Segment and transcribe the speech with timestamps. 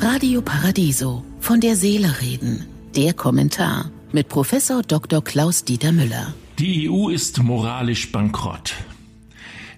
[0.00, 1.24] Radio Paradiso.
[1.40, 2.66] Von der Seele reden.
[2.96, 5.22] Der Kommentar mit Professor Dr.
[5.22, 6.34] Klaus Dieter Müller.
[6.58, 8.74] Die EU ist moralisch bankrott.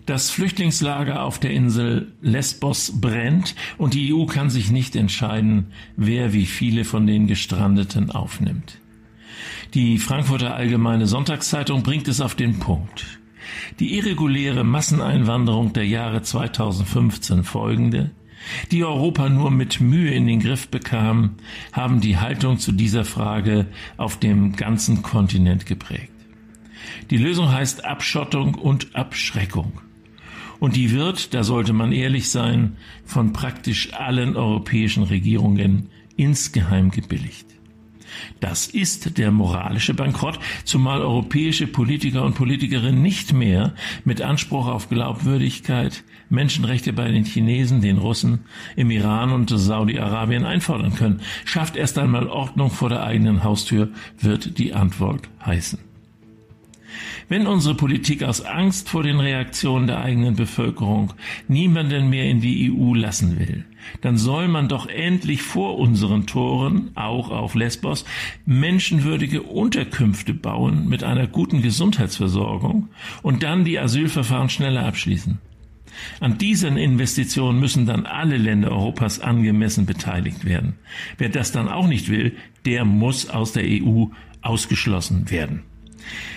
[0.07, 6.32] Das Flüchtlingslager auf der Insel Lesbos brennt und die EU kann sich nicht entscheiden, wer
[6.32, 8.79] wie viele von den Gestrandeten aufnimmt.
[9.73, 13.07] Die Frankfurter Allgemeine Sonntagszeitung bringt es auf den Punkt.
[13.80, 18.11] Die irreguläre Masseneinwanderung der Jahre 2015 folgende,
[18.71, 21.35] die Europa nur mit Mühe in den Griff bekam,
[21.73, 23.66] haben die Haltung zu dieser Frage
[23.97, 26.12] auf dem ganzen Kontinent geprägt.
[27.11, 29.73] Die Lösung heißt Abschottung und Abschreckung.
[30.61, 37.47] Und die wird, da sollte man ehrlich sein, von praktisch allen europäischen Regierungen insgeheim gebilligt.
[38.41, 44.88] Das ist der moralische Bankrott, zumal europäische Politiker und Politikerinnen nicht mehr mit Anspruch auf
[44.88, 48.40] Glaubwürdigkeit Menschenrechte bei den Chinesen, den Russen,
[48.77, 51.20] im Iran und Saudi-Arabien einfordern können.
[51.45, 55.93] Schafft erst einmal Ordnung vor der eigenen Haustür, wird die Antwort heißen.
[57.28, 61.12] Wenn unsere Politik aus Angst vor den Reaktionen der eigenen Bevölkerung
[61.48, 63.64] niemanden mehr in die EU lassen will,
[64.00, 68.04] dann soll man doch endlich vor unseren Toren, auch auf Lesbos,
[68.47, 72.88] menschenwürdige Unterkünfte bauen mit einer guten Gesundheitsversorgung
[73.22, 75.38] und dann die Asylverfahren schneller abschließen.
[76.20, 80.75] An diesen Investitionen müssen dann alle Länder Europas angemessen beteiligt werden.
[81.19, 84.06] Wer das dann auch nicht will, der muss aus der EU
[84.42, 85.62] ausgeschlossen werden.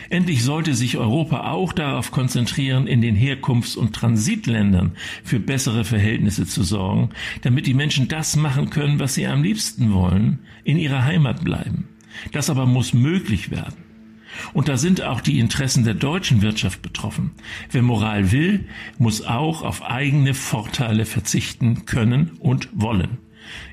[0.10, 4.94] Endlich sollte sich Europa auch darauf konzentrieren, in den Herkunfts- und Transitländern
[5.24, 7.10] für bessere Verhältnisse zu sorgen,
[7.42, 11.90] damit die Menschen das machen können, was sie am liebsten wollen, in ihrer Heimat bleiben.
[12.32, 13.76] Das aber muss möglich werden.
[14.54, 17.32] Und da sind auch die Interessen der deutschen Wirtschaft betroffen.
[17.72, 18.66] Wer Moral will,
[18.98, 23.18] muss auch auf eigene Vorteile verzichten können und wollen.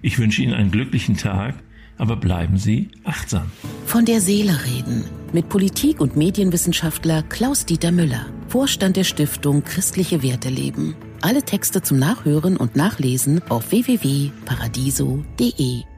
[0.02, 1.62] Ich wünsche Ihnen einen glücklichen Tag
[1.98, 3.50] aber bleiben Sie achtsam.
[3.86, 10.48] Von der Seele reden mit Politik- und Medienwissenschaftler Klaus-Dieter Müller, Vorstand der Stiftung Christliche Werte
[10.48, 10.94] leben.
[11.22, 15.93] Alle Texte zum Nachhören und Nachlesen auf www.paradiso.de.